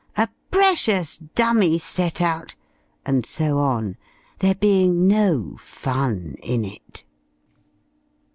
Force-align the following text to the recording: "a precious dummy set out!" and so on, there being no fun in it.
"a 0.17 0.27
precious 0.49 1.19
dummy 1.19 1.77
set 1.77 2.21
out!" 2.21 2.55
and 3.05 3.23
so 3.23 3.59
on, 3.59 3.95
there 4.39 4.55
being 4.55 5.07
no 5.07 5.55
fun 5.59 6.35
in 6.41 6.65
it. 6.65 7.03